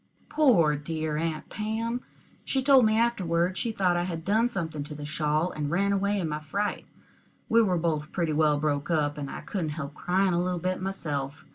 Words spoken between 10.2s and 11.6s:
a little bit myself.